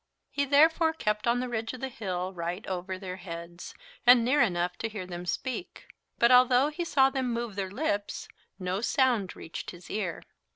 [0.31, 4.41] He therefore kept on the ridge of the hill, right over their heads, and near
[4.41, 8.27] enough to hear them speak; but although he saw them move their lips,
[8.57, 10.23] no sound reached his ear.